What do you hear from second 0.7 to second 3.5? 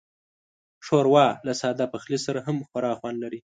ښوروا له ساده پخلي سره هم خورا خوند لري.